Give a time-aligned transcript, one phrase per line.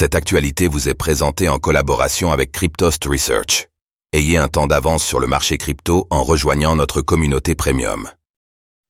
[0.00, 3.66] Cette actualité vous est présentée en collaboration avec Cryptost Research.
[4.12, 8.08] Ayez un temps d'avance sur le marché crypto en rejoignant notre communauté premium.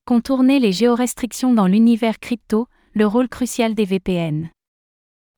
[0.04, 4.50] Contourner les géorestrictions dans l'univers crypto, le rôle crucial des VPN.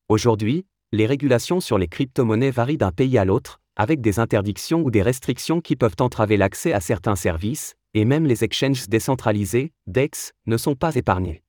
[0.09, 4.91] Aujourd'hui, les régulations sur les crypto-monnaies varient d'un pays à l'autre, avec des interdictions ou
[4.91, 10.33] des restrictions qui peuvent entraver l'accès à certains services, et même les exchanges décentralisés, DEX,
[10.47, 11.45] ne sont pas épargnés.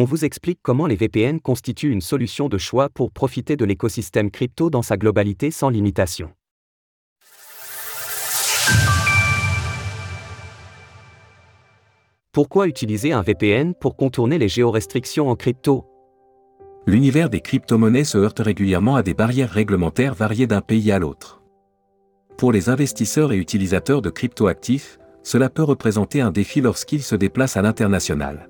[0.00, 4.30] On vous explique comment les VPN constituent une solution de choix pour profiter de l'écosystème
[4.30, 6.30] crypto dans sa globalité sans limitation.
[12.30, 15.84] Pourquoi utiliser un VPN pour contourner les géorestrictions en crypto?
[16.86, 21.42] L'univers des crypto-monnaies se heurte régulièrement à des barrières réglementaires variées d'un pays à l'autre.
[22.36, 27.56] Pour les investisseurs et utilisateurs de crypto-actifs, cela peut représenter un défi lorsqu'ils se déplacent
[27.56, 28.48] à l'international.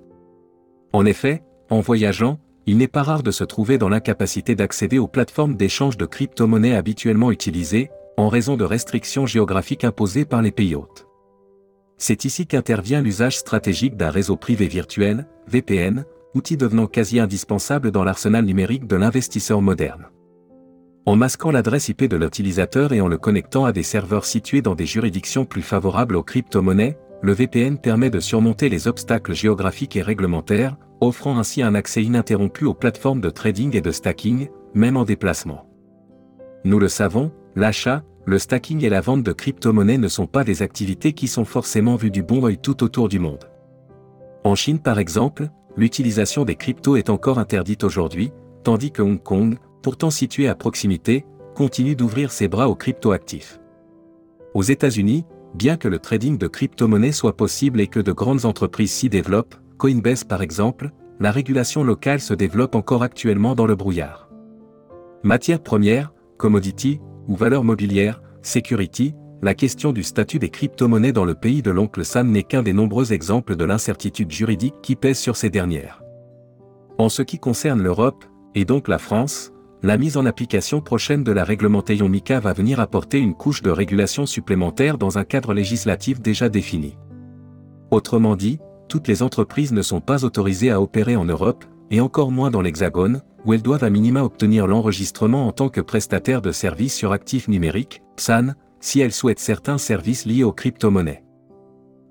[0.94, 5.08] En effet, en voyageant, il n'est pas rare de se trouver dans l'incapacité d'accéder aux
[5.08, 10.74] plateformes d'échange de crypto-monnaies habituellement utilisées, en raison de restrictions géographiques imposées par les pays
[10.74, 11.06] hôtes.
[11.96, 18.05] C'est ici qu'intervient l'usage stratégique d'un réseau privé virtuel, VPN, outil devenant quasi indispensable dans
[18.05, 20.08] l'arsenal numérique de l'investisseur moderne.
[21.06, 24.74] En masquant l'adresse IP de l'utilisateur et en le connectant à des serveurs situés dans
[24.74, 30.02] des juridictions plus favorables aux crypto-monnaies, le VPN permet de surmonter les obstacles géographiques et
[30.02, 35.05] réglementaires, offrant ainsi un accès ininterrompu aux plateformes de trading et de stacking, même en
[35.05, 35.66] déplacement.
[36.64, 40.62] Nous le savons, l'achat, le stacking et la vente de crypto-monnaies ne sont pas des
[40.62, 43.48] activités qui sont forcément vues du bon œil tout autour du monde.
[44.44, 48.33] En Chine par exemple, l'utilisation des cryptos est encore interdite aujourd'hui,
[48.64, 51.24] tandis que Hong Kong, pourtant situé à proximité,
[51.55, 53.60] continue d'ouvrir ses bras aux crypto-actifs.
[54.55, 55.24] Aux États-Unis,
[55.55, 59.56] bien que le trading de crypto-monnaies soit possible et que de grandes entreprises s'y développent,
[59.78, 60.90] Coinbase par exemple,
[61.20, 64.28] la régulation locale se développe encore actuellement dans le brouillard.
[65.22, 71.34] Matières premières, commodity, ou valeurs mobilières, security, la question du statut des crypto-monnaies dans le
[71.34, 75.36] pays de l'oncle Sam n'est qu'un des nombreux exemples de l'incertitude juridique qui pèse sur
[75.36, 76.02] ces dernières.
[76.98, 78.24] En ce qui concerne l'Europe,
[78.56, 79.52] et donc la France,
[79.84, 83.70] la mise en application prochaine de la réglementation MICA va venir apporter une couche de
[83.70, 86.96] régulation supplémentaire dans un cadre législatif déjà défini.
[87.92, 92.30] Autrement dit, toutes les entreprises ne sont pas autorisées à opérer en Europe, et encore
[92.30, 96.52] moins dans l'Hexagone, où elles doivent à minima obtenir l'enregistrement en tant que prestataire de
[96.52, 101.22] services sur actifs numériques, PSAN, si elles souhaitent certains services liés aux crypto-monnaies.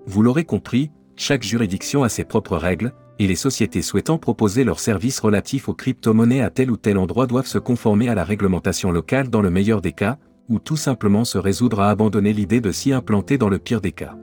[0.06, 4.80] Vous l'aurez compris, chaque juridiction a ses propres règles, et les sociétés souhaitant proposer leurs
[4.80, 8.92] services relatifs aux crypto-monnaies à tel ou tel endroit doivent se conformer à la réglementation
[8.92, 10.18] locale dans le meilleur des cas,
[10.48, 13.92] ou tout simplement se résoudre à abandonner l'idée de s'y implanter dans le pire des
[13.92, 14.16] cas.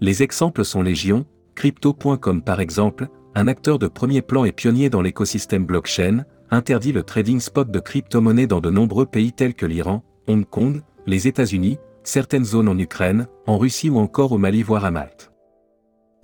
[0.00, 5.02] Les exemples sont légion, crypto.com par exemple, un acteur de premier plan et pionnier dans
[5.02, 10.04] l'écosystème blockchain, interdit le trading spot de crypto-monnaies dans de nombreux pays tels que l'Iran,
[10.28, 14.84] Hong Kong, les États-Unis, certaines zones en Ukraine, en Russie ou encore au Mali voire
[14.84, 15.32] à Malte.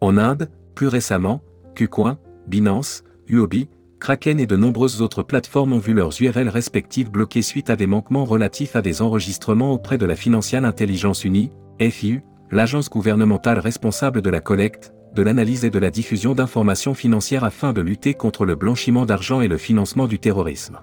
[0.01, 1.43] En Inde, plus récemment,
[1.75, 3.69] KuCoin, Binance, Uobi,
[4.01, 7.87] Kraken et de nombreuses autres plateformes ont vu leurs URL respectives bloquées suite à des
[7.87, 14.21] manquements relatifs à des enregistrements auprès de la Financial Intelligence Unie, FIU, l'agence gouvernementale responsable
[14.21, 18.45] de la collecte, de l'analyse et de la diffusion d'informations financières afin de lutter contre
[18.45, 20.81] le blanchiment d'argent et le financement du terrorisme.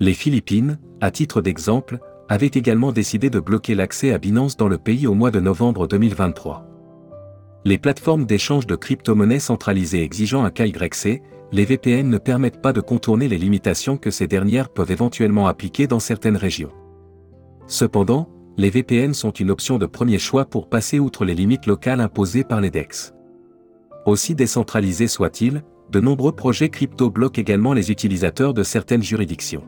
[0.00, 1.98] Les Philippines, à titre d'exemple,
[2.28, 5.86] avaient également décidé de bloquer l'accès à Binance dans le pays au mois de novembre
[5.86, 6.66] 2023.
[7.64, 12.80] Les plateformes d'échange de crypto-monnaies centralisées exigeant un KYC, les VPN ne permettent pas de
[12.80, 16.72] contourner les limitations que ces dernières peuvent éventuellement appliquer dans certaines régions.
[17.66, 22.00] Cependant, les VPN sont une option de premier choix pour passer outre les limites locales
[22.00, 23.12] imposées par les DEX.
[24.06, 29.64] Aussi décentralisés soient-ils, de nombreux projets crypto bloquent également les utilisateurs de certaines juridictions.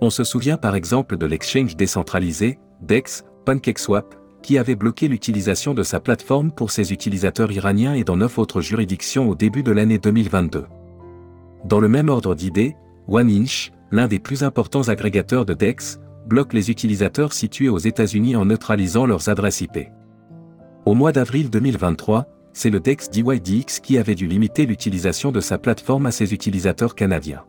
[0.00, 5.82] On se souvient par exemple de l'exchange décentralisé, DEX, PancakeSwap, qui avait bloqué l'utilisation de
[5.82, 9.98] sa plateforme pour ses utilisateurs iraniens et dans neuf autres juridictions au début de l'année
[9.98, 10.66] 2022.
[11.64, 12.76] Dans le même ordre d'idées,
[13.08, 18.44] OneInch, l'un des plus importants agrégateurs de DEX, bloque les utilisateurs situés aux États-Unis en
[18.44, 19.88] neutralisant leurs adresses IP.
[20.84, 25.58] Au mois d'avril 2023, c'est le DEX DYDX qui avait dû limiter l'utilisation de sa
[25.58, 27.44] plateforme à ses utilisateurs canadiens.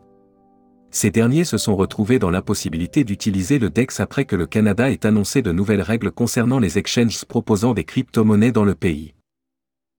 [0.90, 5.06] Ces derniers se sont retrouvés dans l'impossibilité d'utiliser le DEX après que le Canada ait
[5.06, 9.14] annoncé de nouvelles règles concernant les exchanges proposant des crypto-monnaies dans le pays.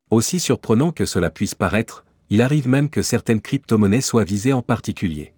[0.10, 4.62] Aussi surprenant que cela puisse paraître, il arrive même que certaines crypto-monnaies soient visées en
[4.62, 5.34] particulier.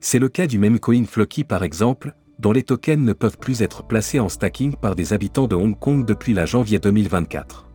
[0.00, 3.62] C'est le cas du même coin Floki par exemple, dont les tokens ne peuvent plus
[3.62, 7.66] être placés en stacking par des habitants de Hong Kong depuis la janvier 2024.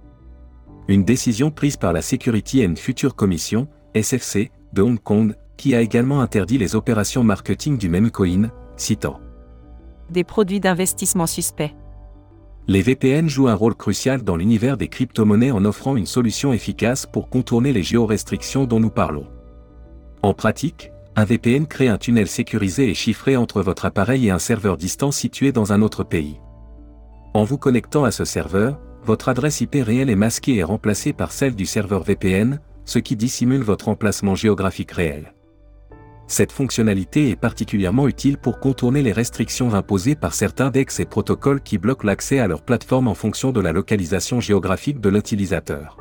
[0.89, 5.81] Une décision prise par la Security and Future Commission, SFC, de Hong Kong, qui a
[5.81, 9.19] également interdit les opérations marketing du même coin, citant
[10.09, 11.75] Des produits d'investissement suspects.
[12.67, 17.05] Les VPN jouent un rôle crucial dans l'univers des crypto-monnaies en offrant une solution efficace
[17.05, 19.27] pour contourner les géorestrictions dont nous parlons.
[20.23, 24.39] En pratique, un VPN crée un tunnel sécurisé et chiffré entre votre appareil et un
[24.39, 26.39] serveur distant situé dans un autre pays.
[27.35, 31.31] En vous connectant à ce serveur, votre adresse IP réelle est masquée et remplacée par
[31.31, 35.33] celle du serveur VPN, ce qui dissimule votre emplacement géographique réel.
[36.27, 41.61] Cette fonctionnalité est particulièrement utile pour contourner les restrictions imposées par certains DEX et protocoles
[41.61, 45.97] qui bloquent l'accès à leur plateforme en fonction de la localisation géographique de l'utilisateur.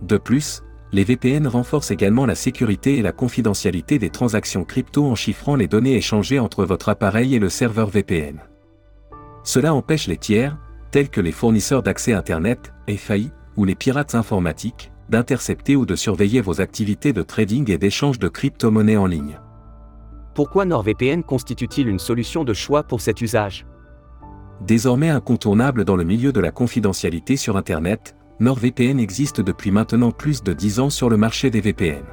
[0.00, 0.62] De plus,
[0.92, 5.68] les VPN renforcent également la sécurité et la confidentialité des transactions crypto en chiffrant les
[5.68, 8.40] données échangées entre votre appareil et le serveur VPN.
[9.44, 10.56] Cela empêche les tiers,
[10.96, 16.40] tels que les fournisseurs d'accès Internet, FAI, ou les pirates informatiques, d'intercepter ou de surveiller
[16.40, 19.38] vos activités de trading et d'échange de crypto-monnaies en ligne.
[20.34, 23.66] Pourquoi NordVPN constitue-t-il une solution de choix pour cet usage?
[24.62, 30.42] Désormais incontournable dans le milieu de la confidentialité sur Internet, NordVPN existe depuis maintenant plus
[30.42, 32.04] de 10 ans sur le marché des VPN.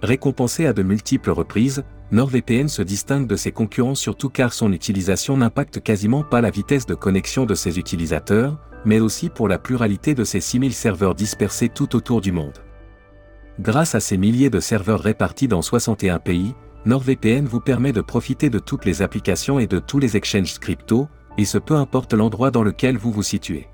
[0.00, 5.36] Récompensé à de multiples reprises, NordVPN se distingue de ses concurrents surtout car son utilisation
[5.36, 10.14] n'impacte quasiment pas la vitesse de connexion de ses utilisateurs, mais aussi pour la pluralité
[10.14, 12.60] de ses 6000 serveurs dispersés tout autour du monde.
[13.58, 16.54] Grâce à ces milliers de serveurs répartis dans 61 pays,
[16.86, 21.08] NordVPN vous permet de profiter de toutes les applications et de tous les exchanges crypto,
[21.36, 23.66] et ce peu importe l'endroit dans lequel vous vous situez.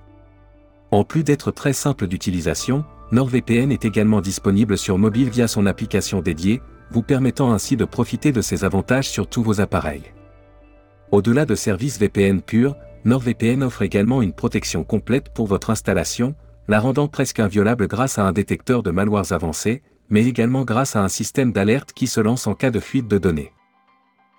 [0.92, 6.22] En plus d'être très simple d'utilisation, NordVPN est également disponible sur mobile via son application
[6.22, 10.12] dédiée, vous permettant ainsi de profiter de ses avantages sur tous vos appareils.
[11.12, 16.34] Au-delà de services VPN purs, NordVPN offre également une protection complète pour votre installation,
[16.68, 21.02] la rendant presque inviolable grâce à un détecteur de malwares avancé, mais également grâce à
[21.02, 23.52] un système d'alerte qui se lance en cas de fuite de données.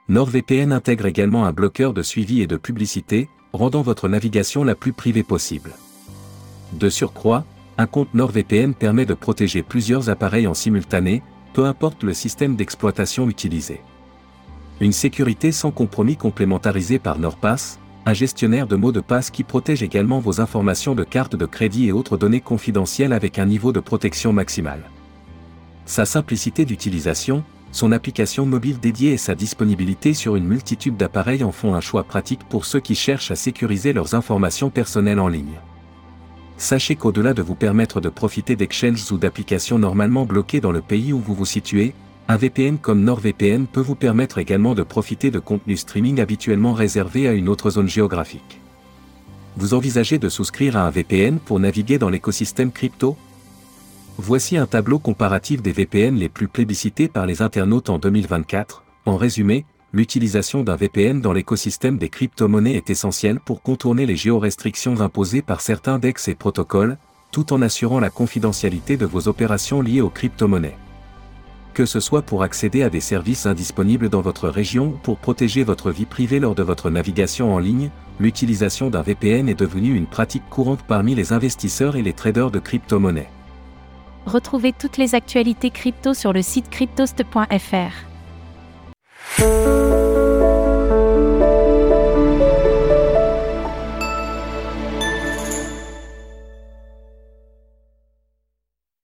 [0.09, 4.93] NordVPN intègre également un bloqueur de suivi et de publicité, rendant votre navigation la plus
[4.93, 5.71] privée possible.
[6.73, 7.45] De surcroît,
[7.77, 13.29] un compte NordVPN permet de protéger plusieurs appareils en simultané, peu importe le système d'exploitation
[13.29, 13.81] utilisé.
[14.79, 19.83] Une sécurité sans compromis complémentarisée par NordPass, un gestionnaire de mots de passe qui protège
[19.83, 23.79] également vos informations de carte de crédit et autres données confidentielles avec un niveau de
[23.79, 24.89] protection maximal.
[25.85, 31.51] Sa simplicité d'utilisation, son application mobile dédiée et sa disponibilité sur une multitude d'appareils en
[31.51, 35.59] font un choix pratique pour ceux qui cherchent à sécuriser leurs informations personnelles en ligne.
[36.61, 41.11] Sachez qu'au-delà de vous permettre de profiter d'exchanges ou d'applications normalement bloquées dans le pays
[41.11, 41.95] où vous vous situez,
[42.27, 47.27] un VPN comme NordVPN peut vous permettre également de profiter de contenus streaming habituellement réservés
[47.27, 48.61] à une autre zone géographique.
[49.57, 53.17] Vous envisagez de souscrire à un VPN pour naviguer dans l'écosystème crypto?
[54.19, 58.83] Voici un tableau comparatif des VPN les plus plébiscités par les internautes en 2024.
[59.07, 65.01] En résumé, l'utilisation d'un VPN dans l'écosystème des crypto-monnaies est essentielle pour contourner les géorestrictions
[65.01, 66.97] imposées par certains DEX et protocoles,
[67.31, 70.77] tout en assurant la confidentialité de vos opérations liées aux crypto-monnaies.
[71.73, 75.63] Que ce soit pour accéder à des services indisponibles dans votre région ou pour protéger
[75.63, 77.89] votre vie privée lors de votre navigation en ligne,
[78.19, 82.59] l'utilisation d'un VPN est devenue une pratique courante parmi les investisseurs et les traders de
[82.59, 83.29] crypto-monnaies.
[84.25, 88.11] Retrouvez toutes les actualités crypto sur le site cryptost.fr.